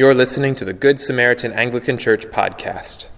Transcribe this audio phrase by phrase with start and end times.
[0.00, 3.10] You're listening to the Good Samaritan Anglican Church podcast.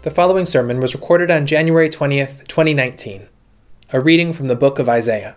[0.00, 3.28] The following sermon was recorded on January 20th, 2019.
[3.92, 5.36] A reading from the book of Isaiah.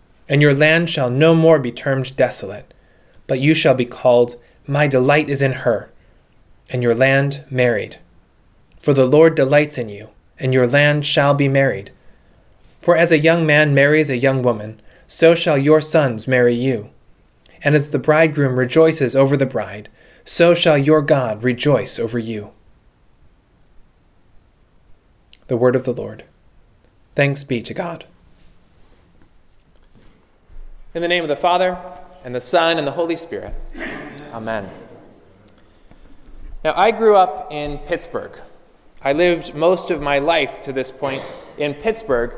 [0.31, 2.73] and your land shall no more be termed desolate,
[3.27, 5.91] but you shall be called, My delight is in her,
[6.69, 7.97] and your land married.
[8.81, 10.07] For the Lord delights in you,
[10.39, 11.91] and your land shall be married.
[12.81, 16.91] For as a young man marries a young woman, so shall your sons marry you.
[17.61, 19.89] And as the bridegroom rejoices over the bride,
[20.23, 22.51] so shall your God rejoice over you.
[25.47, 26.23] The word of the Lord.
[27.15, 28.05] Thanks be to God.
[30.93, 31.77] In the name of the Father,
[32.25, 33.53] and the Son, and the Holy Spirit.
[34.33, 34.69] Amen.
[36.65, 38.37] Now, I grew up in Pittsburgh.
[39.01, 41.23] I lived most of my life to this point
[41.57, 42.37] in Pittsburgh,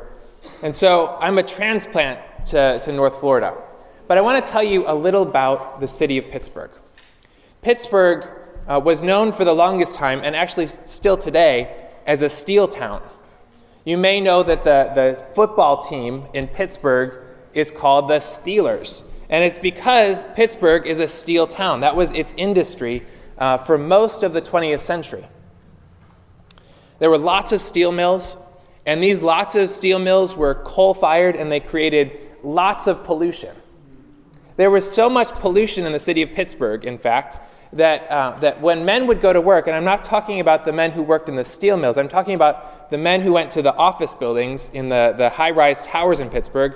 [0.62, 3.60] and so I'm a transplant to, to North Florida.
[4.06, 6.70] But I want to tell you a little about the city of Pittsburgh.
[7.60, 8.24] Pittsburgh
[8.68, 11.74] uh, was known for the longest time, and actually still today,
[12.06, 13.02] as a steel town.
[13.84, 17.23] You may know that the, the football team in Pittsburgh
[17.54, 19.04] is called the Steelers.
[19.28, 21.80] And it's because Pittsburgh is a steel town.
[21.80, 23.04] That was its industry
[23.38, 25.26] uh, for most of the 20th century.
[26.98, 28.36] There were lots of steel mills,
[28.86, 33.54] and these lots of steel mills were coal fired and they created lots of pollution.
[34.56, 37.40] There was so much pollution in the city of Pittsburgh, in fact,
[37.72, 40.72] that, uh, that when men would go to work, and I'm not talking about the
[40.72, 43.62] men who worked in the steel mills, I'm talking about the men who went to
[43.62, 46.74] the office buildings in the, the high rise towers in Pittsburgh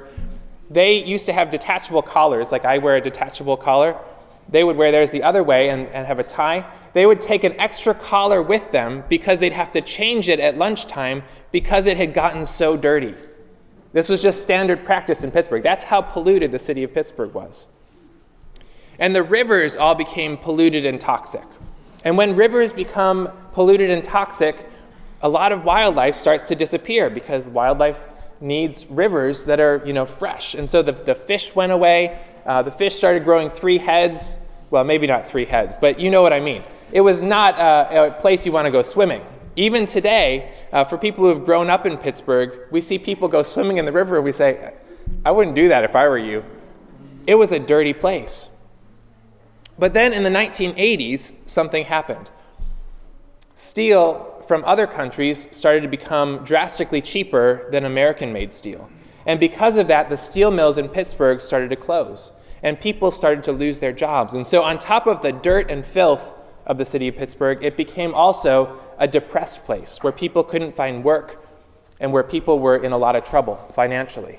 [0.71, 3.97] they used to have detachable collars, like I wear a detachable collar.
[4.49, 6.67] They would wear theirs the other way and, and have a tie.
[6.93, 10.57] They would take an extra collar with them because they'd have to change it at
[10.57, 13.15] lunchtime because it had gotten so dirty.
[13.93, 15.63] This was just standard practice in Pittsburgh.
[15.63, 17.67] That's how polluted the city of Pittsburgh was.
[18.99, 21.45] And the rivers all became polluted and toxic.
[22.05, 24.67] And when rivers become polluted and toxic,
[25.23, 27.99] a lot of wildlife starts to disappear because wildlife
[28.41, 30.55] needs rivers that are you know fresh.
[30.55, 32.19] And so the, the fish went away.
[32.47, 34.37] Uh, the fish started growing three heads.
[34.71, 36.63] Well maybe not three heads but you know what i mean.
[36.93, 39.25] It was not uh, a place you want to go swimming.
[39.57, 43.43] Even today uh, for people who have grown up in pittsburgh we see people go
[43.43, 44.75] swimming in the river and we say
[45.25, 46.45] i wouldn't do that if i were you.
[47.27, 48.49] It was a dirty place.
[49.79, 52.31] But then in the 1980s something happened.
[53.55, 58.89] Steel from other countries started to become drastically cheaper than American made steel.
[59.27, 62.33] And because of that, the steel mills in Pittsburgh started to close,
[62.63, 64.33] and people started to lose their jobs.
[64.33, 66.27] And so, on top of the dirt and filth
[66.65, 71.05] of the city of Pittsburgh, it became also a depressed place where people couldn't find
[71.05, 71.45] work
[72.01, 74.39] and where people were in a lot of trouble financially.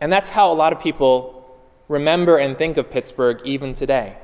[0.00, 4.16] And that's how a lot of people remember and think of Pittsburgh even today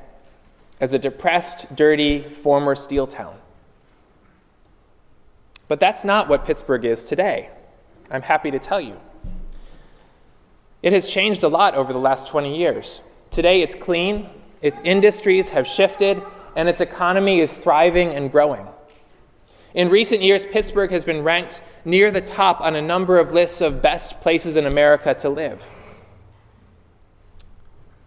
[0.79, 3.37] as a depressed, dirty, former steel town.
[5.73, 7.49] But that's not what Pittsburgh is today.
[8.11, 9.01] I'm happy to tell you.
[10.83, 13.01] It has changed a lot over the last 20 years.
[13.31, 14.29] Today it's clean,
[14.61, 16.21] its industries have shifted,
[16.55, 18.67] and its economy is thriving and growing.
[19.73, 23.59] In recent years, Pittsburgh has been ranked near the top on a number of lists
[23.59, 25.67] of best places in America to live.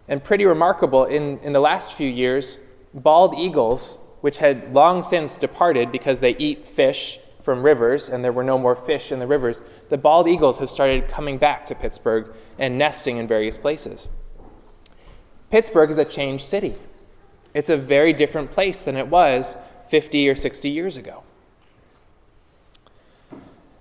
[0.07, 2.59] And pretty remarkable, in, in the last few years,
[2.93, 8.33] bald eagles, which had long since departed because they eat fish from rivers and there
[8.33, 11.73] were no more fish in the rivers, the bald eagles have started coming back to
[11.73, 12.27] Pittsburgh
[12.59, 14.09] and nesting in various places.
[15.49, 16.75] Pittsburgh is a changed city.
[17.53, 19.57] It's a very different place than it was
[19.87, 21.23] 50 or 60 years ago.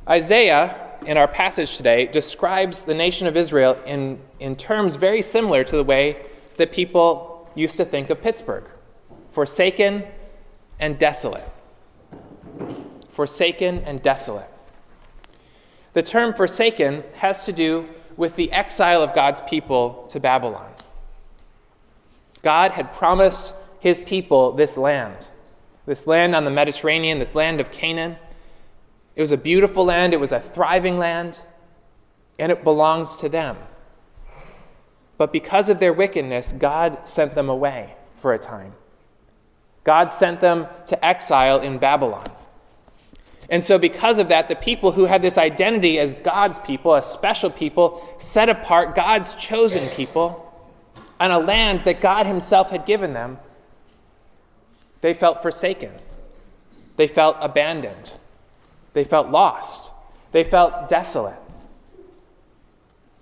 [0.09, 5.65] Isaiah, in our passage today, describes the nation of Israel in, in terms very similar
[5.65, 6.25] to the way
[6.57, 8.63] that people used to think of Pittsburgh
[9.33, 10.05] forsaken
[10.79, 11.51] and desolate
[13.17, 14.49] forsaken and desolate.
[15.95, 20.71] The term forsaken has to do with the exile of God's people to Babylon.
[22.43, 25.31] God had promised his people this land,
[25.87, 28.17] this land on the Mediterranean, this land of Canaan.
[29.15, 31.41] It was a beautiful land, it was a thriving land,
[32.39, 33.57] and it belongs to them.
[35.17, 38.75] But because of their wickedness, God sent them away for a time.
[39.85, 42.31] God sent them to exile in Babylon.
[43.49, 47.03] And so, because of that, the people who had this identity as God's people, a
[47.03, 50.43] special people, set apart, God's chosen people,
[51.21, 53.39] on a land that God Himself had given them,
[55.01, 55.93] they felt forsaken.
[56.97, 58.15] They felt abandoned.
[58.95, 59.93] They felt lost.
[60.33, 61.39] They felt desolate.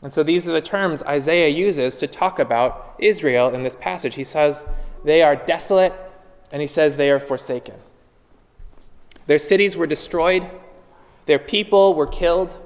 [0.00, 4.14] And so these are the terms Isaiah uses to talk about Israel in this passage.
[4.14, 4.66] He says
[5.04, 5.92] they are desolate,
[6.52, 7.76] and he says they are forsaken.
[9.26, 10.50] Their cities were destroyed,
[11.26, 12.56] their people were killed,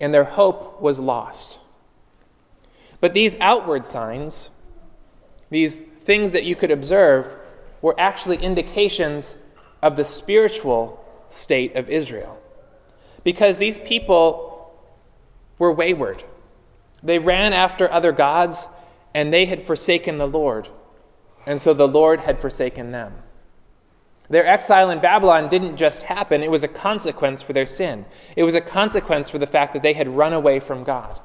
[0.00, 1.58] and their hope was lost.
[3.00, 4.50] But these outward signs,
[5.50, 7.34] these things that you could observe,
[7.80, 9.36] were actually indications
[9.82, 12.40] of the spiritual state of Israel.
[13.22, 14.74] Because these people
[15.58, 16.24] were wayward.
[17.02, 18.68] They ran after other gods,
[19.14, 20.68] and they had forsaken the Lord.
[21.46, 23.14] And so the Lord had forsaken them.
[24.28, 28.06] Their exile in Babylon didn't just happen, it was a consequence for their sin.
[28.36, 31.20] It was a consequence for the fact that they had run away from God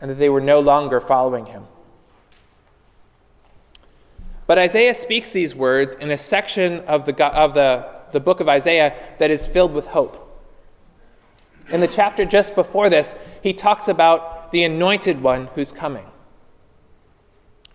[0.00, 1.64] and that they were no longer following Him.
[4.46, 8.48] But Isaiah speaks these words in a section of the, of the, the book of
[8.48, 10.24] Isaiah that is filled with hope.
[11.70, 16.06] In the chapter just before this, he talks about the anointed one who's coming.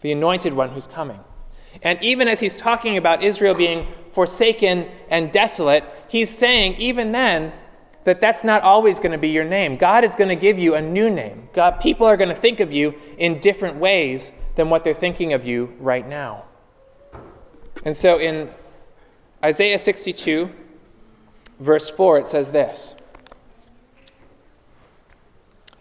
[0.01, 1.19] The anointed one who's coming.
[1.81, 7.54] And even as he's talking about Israel being forsaken and desolate, he's saying, even then,
[8.04, 9.78] that that's not always going to be your name.
[9.78, 11.50] God is going to give you a new name.
[11.54, 15.34] God, people are going to think of you in different ways than what they're thinking
[15.34, 16.46] of you right now.
[17.86, 18.50] And so in
[19.44, 20.50] Isaiah 62,
[21.60, 22.96] verse 4, it says this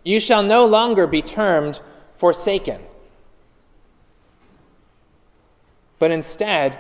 [0.05, 1.81] You shall no longer be termed
[2.17, 2.81] forsaken
[6.03, 6.77] but instead,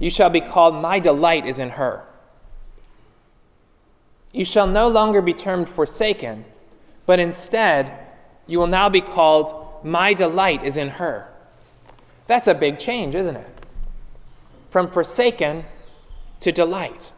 [0.00, 2.06] you shall be called, My delight is in her.
[4.32, 6.46] You shall no longer be termed forsaken,
[7.04, 7.94] but instead,
[8.46, 11.30] you will now be called, My delight is in her.
[12.26, 13.66] That's a big change, isn't it?
[14.70, 15.66] From forsaken
[16.40, 17.12] to delight.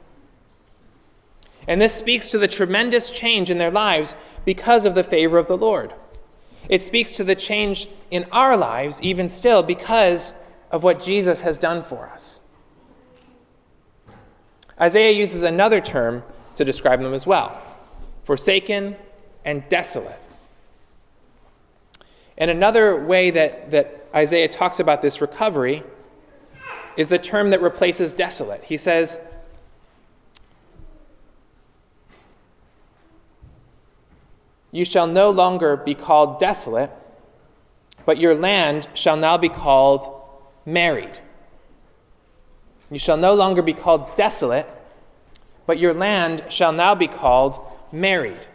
[1.69, 5.47] And this speaks to the tremendous change in their lives because of the favor of
[5.47, 5.95] the Lord.
[6.69, 10.35] It speaks to the change in our lives, even still, because
[10.71, 12.41] of what Jesus has done for us.
[14.81, 16.25] Isaiah uses another term
[16.57, 17.61] to describe them as well
[18.25, 18.97] forsaken
[19.45, 20.19] and desolate.
[22.39, 25.83] And another way that, that Isaiah talks about this recovery
[26.97, 28.65] is the term that replaces desolate.
[28.65, 29.19] He says,
[34.73, 36.91] You shall no longer be called desolate,
[38.05, 40.24] but your land shall now be called
[40.67, 41.19] married.
[42.91, 44.69] You shall no longer be called desolate,
[45.67, 47.59] but your land shall now be called
[47.91, 48.47] married.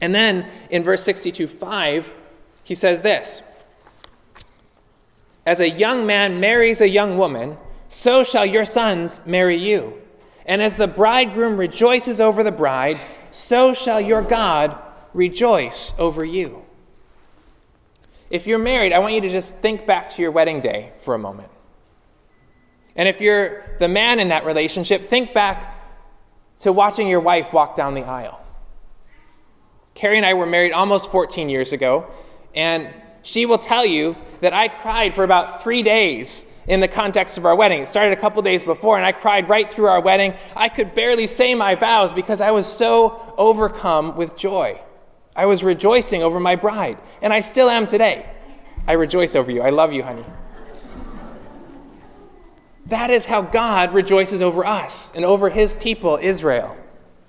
[0.00, 2.14] And then in verse 62 5,
[2.64, 3.42] he says this
[5.46, 7.56] As a young man marries a young woman,
[7.88, 9.98] so shall your sons marry you.
[10.44, 12.98] And as the bridegroom rejoices over the bride,
[13.30, 14.76] so shall your God
[15.14, 16.64] rejoice over you.
[18.32, 21.14] If you're married, I want you to just think back to your wedding day for
[21.14, 21.50] a moment.
[22.96, 25.78] And if you're the man in that relationship, think back
[26.60, 28.40] to watching your wife walk down the aisle.
[29.92, 32.06] Carrie and I were married almost 14 years ago,
[32.54, 32.88] and
[33.20, 37.44] she will tell you that I cried for about three days in the context of
[37.44, 37.82] our wedding.
[37.82, 40.32] It started a couple days before, and I cried right through our wedding.
[40.56, 44.80] I could barely say my vows because I was so overcome with joy.
[45.34, 48.26] I was rejoicing over my bride, and I still am today.
[48.86, 49.62] I rejoice over you.
[49.62, 50.24] I love you, honey.
[52.86, 56.76] That is how God rejoices over us and over his people, Israel,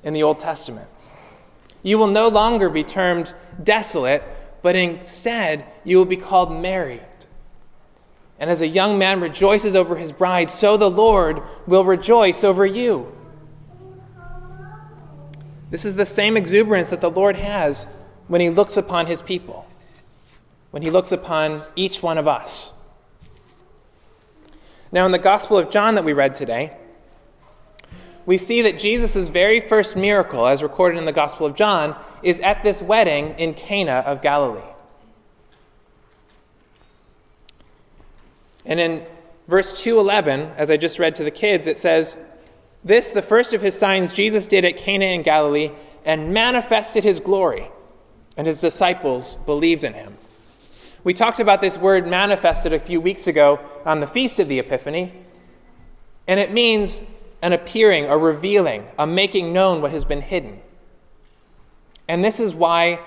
[0.04, 0.90] in the Old Testament.
[1.84, 3.34] You will no longer be termed
[3.64, 4.24] desolate,
[4.62, 7.06] but instead you will be called married.
[8.40, 12.66] And as a young man rejoices over his bride, so the Lord will rejoice over
[12.66, 13.16] you.
[15.74, 17.88] This is the same exuberance that the Lord has
[18.28, 19.66] when he looks upon his people,
[20.70, 22.74] when he looks upon each one of us.
[24.92, 26.78] Now, in the Gospel of John that we read today,
[28.28, 32.40] we see that Jesus' very first miracle, as recorded in the Gospel of John, is
[32.42, 34.62] at this wedding in Cana of Galilee.
[38.64, 39.08] And in
[39.48, 42.16] verse 211, as I just read to the kids, it says,
[42.84, 45.72] This, the first of his signs, Jesus did at Cana in Galilee
[46.06, 47.70] and manifested his glory,
[48.36, 50.18] and his disciples believed in him.
[51.04, 54.60] We talked about this word manifested a few weeks ago on the Feast of the
[54.60, 55.14] Epiphany,
[56.28, 57.04] and it means
[57.42, 60.62] an appearing, a revealing, a making known what has been hidden.
[62.08, 63.00] And this is why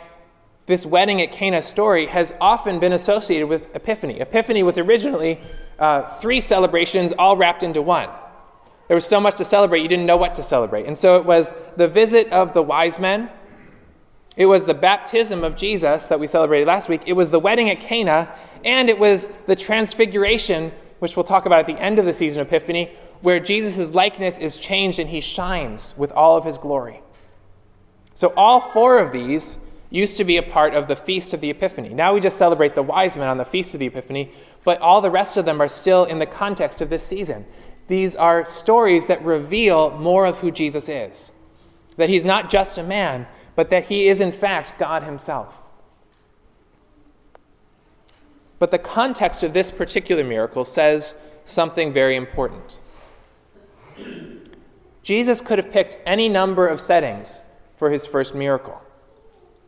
[0.66, 4.20] this wedding at Cana story has often been associated with Epiphany.
[4.20, 5.40] Epiphany was originally
[5.78, 8.08] uh, three celebrations all wrapped into one.
[8.88, 10.86] There was so much to celebrate, you didn't know what to celebrate.
[10.86, 13.30] And so it was the visit of the wise men,
[14.36, 17.70] it was the baptism of Jesus that we celebrated last week, it was the wedding
[17.70, 18.32] at Cana,
[18.64, 22.40] and it was the transfiguration, which we'll talk about at the end of the season
[22.40, 22.90] of Epiphany,
[23.22, 27.00] where Jesus' likeness is changed and he shines with all of his glory.
[28.14, 29.58] So all four of these
[29.90, 31.90] used to be a part of the Feast of the Epiphany.
[31.90, 34.32] Now we just celebrate the wise men on the Feast of the Epiphany,
[34.64, 37.46] but all the rest of them are still in the context of this season.
[37.88, 41.32] These are stories that reveal more of who Jesus is.
[41.96, 45.62] That he's not just a man, but that he is in fact God himself.
[48.58, 51.14] But the context of this particular miracle says
[51.44, 52.80] something very important.
[55.02, 57.42] Jesus could have picked any number of settings
[57.76, 58.82] for his first miracle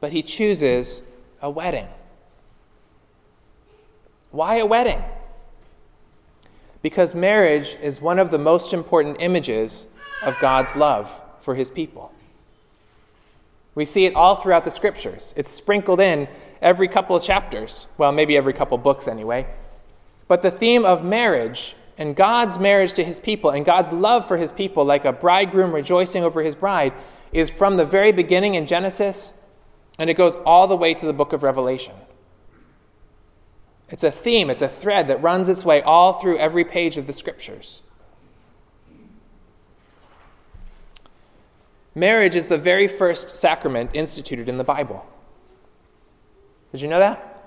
[0.00, 1.02] but he chooses
[1.42, 1.88] a wedding.
[4.30, 5.02] Why a wedding?
[6.82, 9.88] Because marriage is one of the most important images
[10.24, 12.12] of God's love for his people.
[13.74, 15.32] We see it all throughout the scriptures.
[15.36, 16.28] It's sprinkled in
[16.60, 17.86] every couple of chapters.
[17.96, 19.46] Well, maybe every couple of books anyway.
[20.26, 24.36] But the theme of marriage and God's marriage to his people and God's love for
[24.36, 26.92] his people, like a bridegroom rejoicing over his bride,
[27.32, 29.32] is from the very beginning in Genesis
[29.98, 31.94] and it goes all the way to the book of Revelation.
[33.90, 37.06] It's a theme, it's a thread that runs its way all through every page of
[37.06, 37.82] the scriptures.
[41.94, 45.04] Marriage is the very first sacrament instituted in the Bible.
[46.70, 47.44] Did you know that?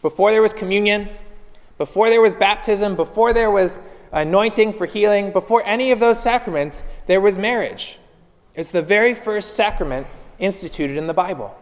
[0.00, 1.08] Before there was communion,
[1.76, 3.80] before there was baptism, before there was
[4.12, 7.98] anointing for healing, before any of those sacraments, there was marriage.
[8.54, 10.06] It's the very first sacrament
[10.38, 11.54] instituted in the Bible.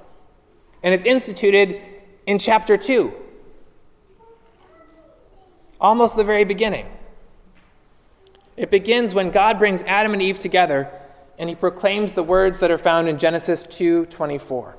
[0.83, 1.81] And it's instituted
[2.26, 3.12] in chapter 2,
[5.81, 6.87] almost the very beginning.
[8.57, 10.91] It begins when God brings Adam and Eve together
[11.38, 14.76] and he proclaims the words that are found in Genesis 2:24.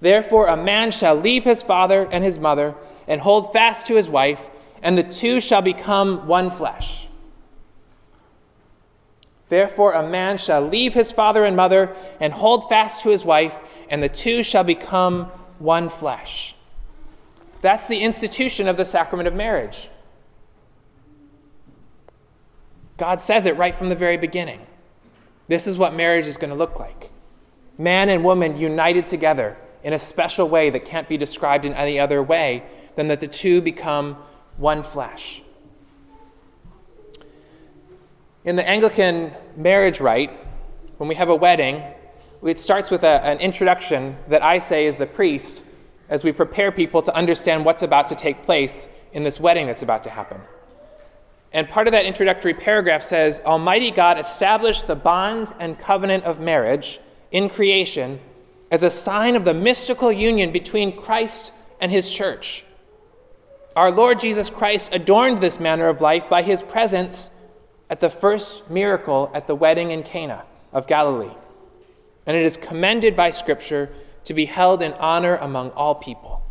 [0.00, 2.74] Therefore a man shall leave his father and his mother
[3.06, 4.48] and hold fast to his wife,
[4.82, 7.08] and the two shall become one flesh.
[9.50, 13.60] Therefore, a man shall leave his father and mother and hold fast to his wife,
[13.90, 16.54] and the two shall become one flesh.
[17.60, 19.88] That's the institution of the sacrament of marriage.
[22.96, 24.66] God says it right from the very beginning.
[25.48, 27.10] This is what marriage is going to look like
[27.76, 31.98] man and woman united together in a special way that can't be described in any
[31.98, 32.62] other way
[32.96, 34.16] than that the two become
[34.56, 35.42] one flesh.
[38.44, 40.30] In the Anglican marriage rite,
[40.98, 41.82] when we have a wedding,
[42.44, 45.64] it starts with a, an introduction that I say is the priest
[46.08, 49.82] as we prepare people to understand what's about to take place in this wedding that's
[49.82, 50.40] about to happen.
[51.52, 56.40] And part of that introductory paragraph says Almighty God established the bond and covenant of
[56.40, 58.20] marriage in creation
[58.70, 62.64] as a sign of the mystical union between Christ and his church.
[63.76, 67.30] Our Lord Jesus Christ adorned this manner of life by his presence
[67.88, 71.34] at the first miracle at the wedding in Cana of Galilee.
[72.26, 73.90] And it is commended by Scripture
[74.24, 76.42] to be held in honor among all people.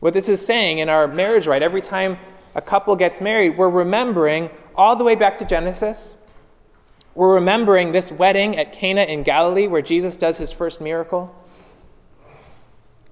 [0.00, 2.18] What this is saying in our marriage rite, every time
[2.56, 6.16] a couple gets married, we're remembering all the way back to Genesis.
[7.14, 11.32] We're remembering this wedding at Cana in Galilee where Jesus does his first miracle.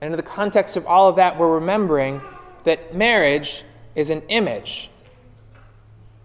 [0.01, 2.21] And in the context of all of that, we're remembering
[2.65, 3.63] that marriage
[3.95, 4.91] is an image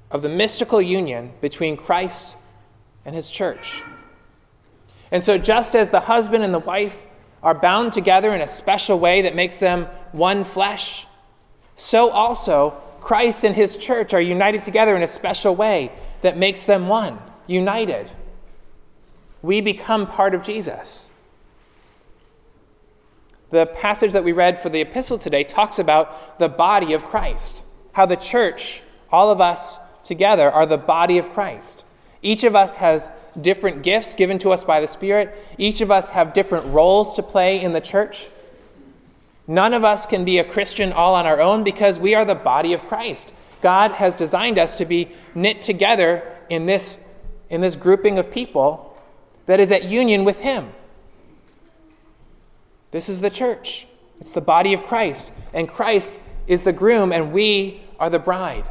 [0.10, 2.36] of the mystical union between Christ
[3.06, 3.84] and his church.
[5.12, 7.04] And so, just as the husband and the wife
[7.44, 11.06] are bound together in a special way that makes them one flesh,
[11.76, 16.64] so also Christ and his church are united together in a special way that makes
[16.64, 18.10] them one, united.
[19.44, 21.12] We become part of Jesus.
[23.52, 27.64] The passage that we read for the epistle today talks about the body of Christ,
[27.94, 28.82] how the church,
[29.12, 31.85] all of us together, are the body of Christ.
[32.26, 35.38] Each of us has different gifts given to us by the Spirit.
[35.60, 38.30] Each of us have different roles to play in the church.
[39.46, 42.34] None of us can be a Christian all on our own because we are the
[42.34, 43.32] body of Christ.
[43.62, 47.06] God has designed us to be knit together in this,
[47.52, 48.98] in this grouping of people
[49.46, 50.72] that is at union with Him.
[52.90, 53.86] This is the church,
[54.20, 55.32] it's the body of Christ.
[55.54, 58.68] And Christ is the groom, and we are the bride.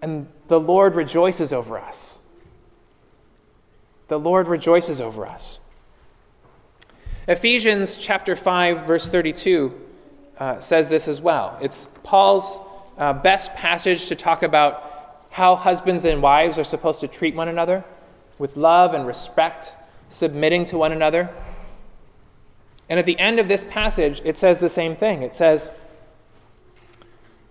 [0.00, 2.20] And the Lord rejoices over us.
[4.12, 5.58] The Lord rejoices over us.
[7.26, 9.72] Ephesians chapter 5, verse 32
[10.38, 11.56] uh, says this as well.
[11.62, 12.58] It's Paul's
[12.98, 17.48] uh, best passage to talk about how husbands and wives are supposed to treat one
[17.48, 17.84] another
[18.36, 19.72] with love and respect,
[20.10, 21.30] submitting to one another.
[22.90, 25.22] And at the end of this passage, it says the same thing.
[25.22, 25.70] It says,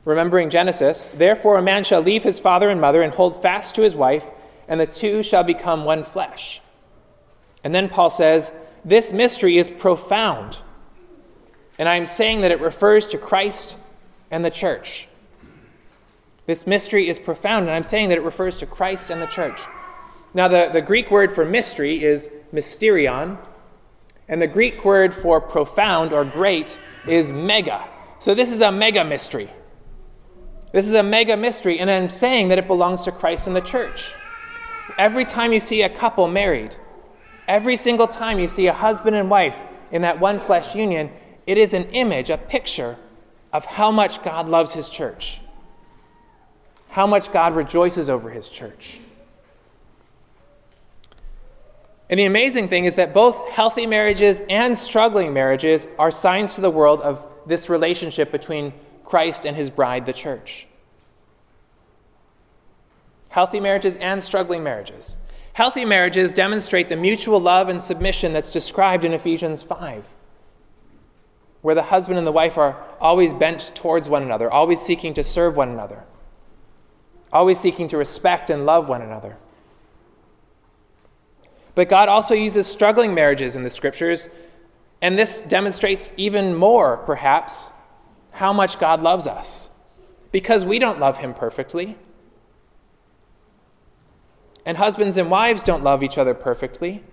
[0.05, 3.81] remembering Genesis, therefore a man shall leave his father and mother and hold fast to
[3.81, 4.27] his wife,
[4.71, 6.61] and the two shall become one flesh.
[7.61, 8.53] And then Paul says,
[8.85, 10.59] this mystery is profound.
[11.77, 13.75] And I'm saying that it refers to Christ
[14.31, 15.09] and the church.
[16.45, 19.59] This mystery is profound, and I'm saying that it refers to Christ and the church.
[20.33, 23.37] Now, the, the Greek word for mystery is mysterion,
[24.29, 27.85] and the Greek word for profound or great is mega.
[28.19, 29.49] So, this is a mega mystery.
[30.71, 33.61] This is a mega mystery, and I'm saying that it belongs to Christ and the
[33.61, 34.13] church.
[34.97, 36.75] Every time you see a couple married,
[37.51, 39.59] Every single time you see a husband and wife
[39.91, 41.11] in that one flesh union,
[41.45, 42.97] it is an image, a picture
[43.51, 45.41] of how much God loves his church,
[46.87, 49.01] how much God rejoices over his church.
[52.09, 56.61] And the amazing thing is that both healthy marriages and struggling marriages are signs to
[56.61, 58.71] the world of this relationship between
[59.03, 60.67] Christ and his bride, the church.
[63.31, 65.15] Healthy marriages and struggling marriages.
[65.53, 70.05] Healthy marriages demonstrate the mutual love and submission that's described in Ephesians 5,
[71.61, 75.23] where the husband and the wife are always bent towards one another, always seeking to
[75.23, 76.03] serve one another,
[77.31, 79.37] always seeking to respect and love one another.
[81.73, 84.27] But God also uses struggling marriages in the scriptures,
[85.01, 87.71] and this demonstrates even more, perhaps,
[88.31, 89.69] how much God loves us.
[90.33, 91.97] Because we don't love Him perfectly.
[94.65, 97.03] And husbands and wives don't love each other perfectly.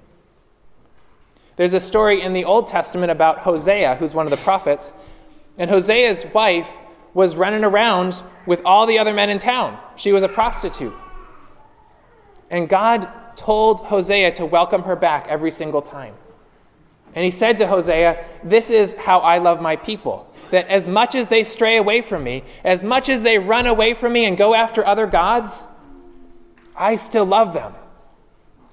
[1.56, 4.94] There's a story in the Old Testament about Hosea, who's one of the prophets,
[5.58, 6.70] and Hosea's wife
[7.14, 9.78] was running around with all the other men in town.
[9.96, 10.94] She was a prostitute.
[12.50, 16.14] And God told Hosea to welcome her back every single time.
[17.14, 20.32] And he said to Hosea, This is how I love my people.
[20.50, 23.94] That as much as they stray away from me, as much as they run away
[23.94, 25.66] from me and go after other gods,
[26.78, 27.74] I still love them.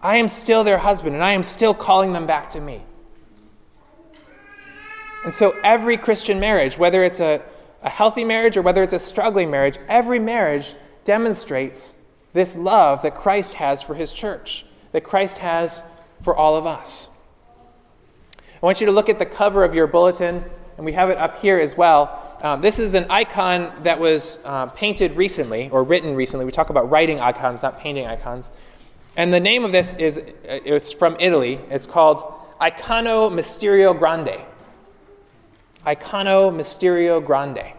[0.02, 2.84] I am still their husband, and I am still calling them back to me.
[5.24, 7.42] And so, every Christian marriage, whether it's a,
[7.82, 11.96] a healthy marriage or whether it's a struggling marriage, every marriage demonstrates
[12.34, 15.82] this love that Christ has for his church, that Christ has
[16.22, 17.10] for all of us.
[18.38, 20.44] I want you to look at the cover of your bulletin,
[20.78, 22.25] and we have it up here as well.
[22.42, 26.46] Um, this is an icon that was uh, painted recently or written recently.
[26.46, 28.50] We talk about writing icons, not painting icons.
[29.18, 31.60] And the name of this is uh, it's from Italy.
[31.70, 32.24] It's called
[32.60, 34.42] Icono Mysterio Grande.
[35.86, 37.74] Icono Mysterio Grande.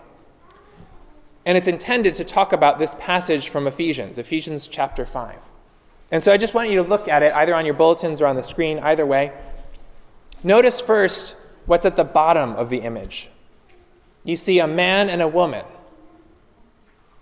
[1.44, 5.50] And it's intended to talk about this passage from Ephesians, Ephesians chapter 5.
[6.10, 8.26] And so I just want you to look at it either on your bulletins or
[8.26, 9.32] on the screen, either way.
[10.42, 13.28] Notice first what's at the bottom of the image
[14.26, 15.64] you see a man and a woman,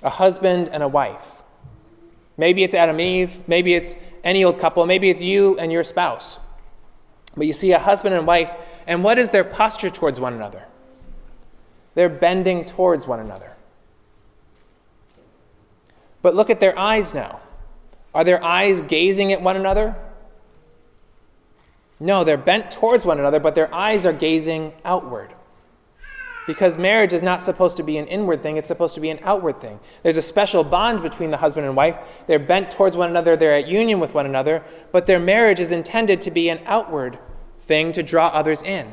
[0.02, 1.42] a husband and a wife.
[2.36, 5.84] Maybe it's Adam and Eve, maybe it's any old couple, maybe it's you and your
[5.84, 6.40] spouse.
[7.36, 8.50] But you see a husband and wife,
[8.86, 10.64] and what is their posture towards one another?
[11.94, 13.52] They're bending towards one another.
[16.22, 17.40] But look at their eyes now.
[18.14, 19.94] Are their eyes gazing at one another?
[22.00, 25.34] No, they're bent towards one another, but their eyes are gazing outward.
[26.46, 29.18] Because marriage is not supposed to be an inward thing, it's supposed to be an
[29.22, 29.80] outward thing.
[30.02, 31.96] There's a special bond between the husband and wife.
[32.26, 35.72] They're bent towards one another, they're at union with one another, but their marriage is
[35.72, 37.18] intended to be an outward
[37.60, 38.92] thing to draw others in.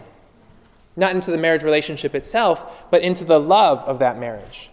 [0.96, 4.70] Not into the marriage relationship itself, but into the love of that marriage.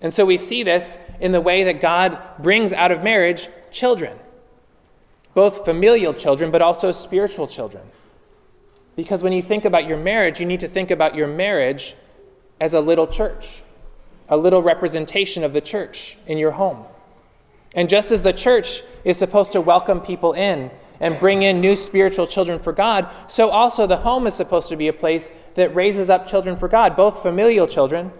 [0.00, 4.18] And so we see this in the way that God brings out of marriage children,
[5.34, 7.84] both familial children, but also spiritual children.
[8.96, 11.94] Because when you think about your marriage, you need to think about your marriage
[12.60, 13.62] as a little church,
[14.28, 16.84] a little representation of the church in your home.
[17.74, 21.74] And just as the church is supposed to welcome people in and bring in new
[21.74, 25.74] spiritual children for God, so also the home is supposed to be a place that
[25.74, 28.12] raises up children for God, both familial children,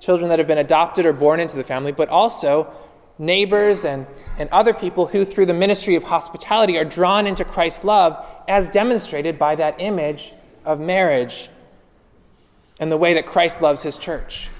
[0.00, 2.72] children that have been adopted or born into the family, but also
[3.18, 4.06] neighbors and,
[4.38, 8.70] and other people who, through the ministry of hospitality, are drawn into Christ's love, as
[8.70, 10.32] demonstrated by that image
[10.64, 11.48] of marriage
[12.80, 14.50] and the way that Christ loves his church.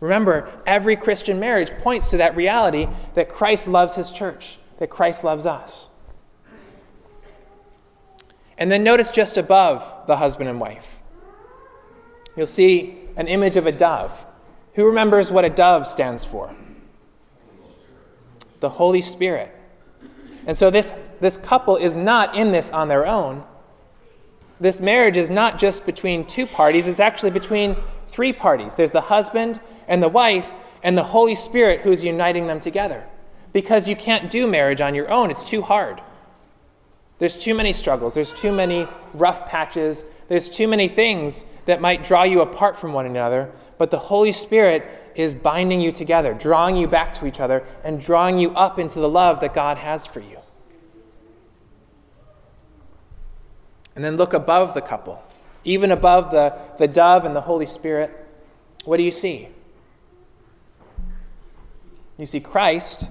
[0.00, 5.24] Remember, every Christian marriage points to that reality that Christ loves his church, that Christ
[5.24, 5.88] loves us.
[8.56, 11.00] And then notice just above the husband and wife,
[12.36, 14.26] you'll see an image of a dove.
[14.74, 16.54] Who remembers what a dove stands for?
[18.60, 19.54] The Holy Spirit.
[20.46, 23.44] And so this, this couple is not in this on their own.
[24.60, 27.76] This marriage is not just between two parties, it's actually between
[28.08, 28.74] three parties.
[28.74, 33.04] There's the husband and the wife and the Holy Spirit who is uniting them together.
[33.52, 36.00] Because you can't do marriage on your own, it's too hard.
[37.18, 42.04] There's too many struggles, there's too many rough patches, there's too many things that might
[42.04, 46.76] draw you apart from one another, but the Holy Spirit is binding you together, drawing
[46.76, 50.06] you back to each other, and drawing you up into the love that God has
[50.06, 50.38] for you.
[53.96, 55.22] And then look above the couple,
[55.64, 58.10] even above the, the dove and the Holy Spirit.
[58.84, 59.48] What do you see?
[62.16, 63.08] You see Christ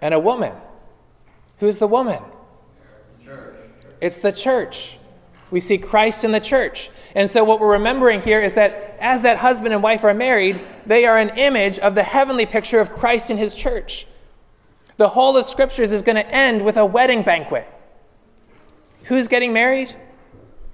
[0.00, 0.56] and a woman.
[1.58, 2.22] Who's the woman?
[3.24, 3.56] Church.
[4.00, 4.98] It's the church.
[5.50, 6.90] We see Christ in the church.
[7.14, 10.60] And so, what we're remembering here is that as that husband and wife are married,
[10.86, 14.06] they are an image of the heavenly picture of Christ in his church.
[14.96, 17.68] The whole of Scriptures is going to end with a wedding banquet.
[19.04, 19.94] Who's getting married?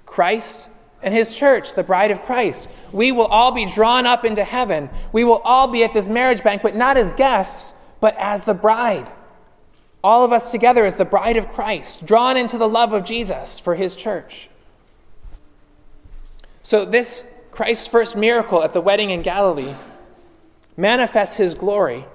[0.05, 0.69] Christ
[1.01, 2.69] and his church, the bride of Christ.
[2.91, 4.89] We will all be drawn up into heaven.
[5.11, 9.11] We will all be at this marriage banquet, not as guests, but as the bride.
[10.03, 13.59] All of us together as the bride of Christ, drawn into the love of Jesus
[13.59, 14.49] for his church.
[16.71, 19.75] So, this Christ's first miracle at the wedding in Galilee
[20.77, 22.05] manifests his glory,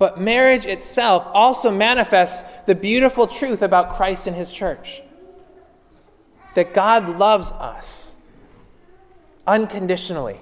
[0.00, 5.02] but marriage itself also manifests the beautiful truth about Christ and his church
[6.56, 8.16] that God loves us
[9.46, 10.40] unconditionally.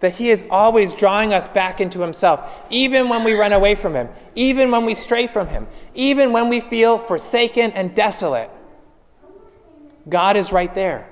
[0.00, 3.94] That He is always drawing us back into Himself, even when we run away from
[3.94, 8.50] Him, even when we stray from Him, even when we feel forsaken and desolate.
[10.08, 11.08] God is right there.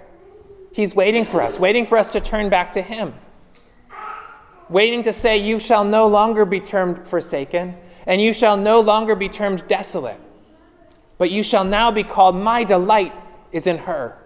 [0.77, 3.15] He's waiting for us, waiting for us to turn back to Him,
[4.69, 9.17] waiting to say, You shall no longer be termed forsaken, and you shall no longer
[9.17, 10.21] be termed desolate,
[11.17, 13.15] but you shall now be called, My delight
[13.53, 14.19] is in her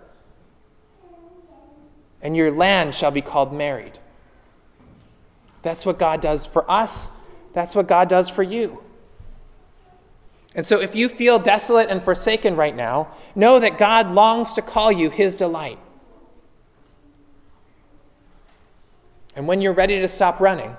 [2.22, 3.98] and your land shall be called married.
[5.62, 7.12] That's what God does for us.
[7.52, 8.82] That's what God does for you.
[10.54, 14.62] And so, if you feel desolate and forsaken right now, know that God longs to
[14.62, 15.78] call you his delight.
[19.36, 20.76] And when you're ready to stop running,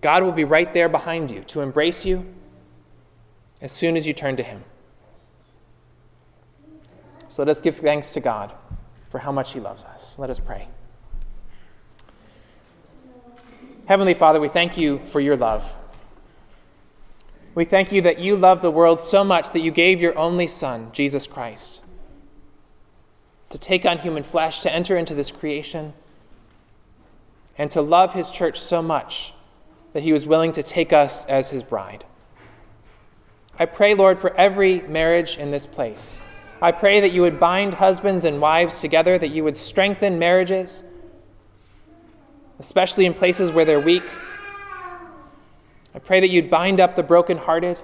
[0.00, 2.26] God will be right there behind you to embrace you
[3.60, 4.64] as soon as you turn to him.
[7.28, 8.52] So let us give thanks to God
[9.10, 10.18] for how much He loves us.
[10.18, 10.68] Let us pray.
[13.86, 15.74] Heavenly Father, we thank you for your love.
[17.54, 20.46] We thank you that you love the world so much that you gave your only
[20.46, 21.82] Son, Jesus Christ,
[23.48, 25.94] to take on human flesh, to enter into this creation,
[27.58, 29.34] and to love his church so much
[29.92, 32.04] that he was willing to take us as his bride.
[33.58, 36.22] I pray, Lord, for every marriage in this place
[36.60, 40.82] I pray that you would bind husbands and wives together, that you would strengthen marriages,
[42.58, 44.02] especially in places where they're weak.
[45.94, 47.80] I pray that you'd bind up the brokenhearted.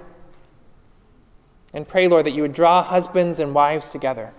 [1.73, 4.33] And pray, Lord, that you would draw husbands and wives together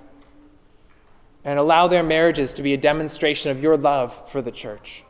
[1.45, 5.05] and allow their marriages to be a demonstration of your love for the church.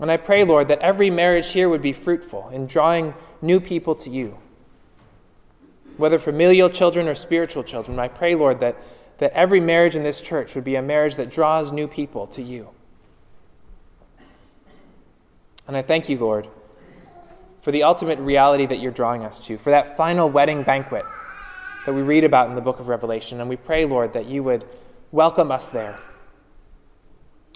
[0.00, 3.94] And I pray, Lord, that every marriage here would be fruitful in drawing new people
[3.96, 4.38] to you
[6.00, 7.98] whether familial children or spiritual children.
[7.98, 8.76] I pray, Lord, that,
[9.18, 12.42] that every marriage in this church would be a marriage that draws new people to
[12.42, 12.70] you.
[15.68, 16.48] And I thank you, Lord,
[17.60, 21.04] for the ultimate reality that you're drawing us to, for that final wedding banquet
[21.86, 23.40] that we read about in the book of Revelation.
[23.40, 24.64] And we pray, Lord, that you would
[25.12, 25.98] welcome us there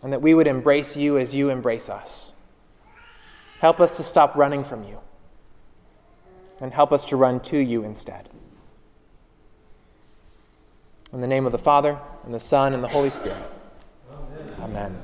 [0.04, 2.34] and that we would embrace you as you embrace us.
[3.60, 4.98] Help us to stop running from you
[6.60, 8.28] and help us to run to you instead.
[11.10, 13.50] In the name of the Father, and the Son, and the Holy Spirit.
[14.60, 14.60] Amen.
[14.60, 15.02] Amen.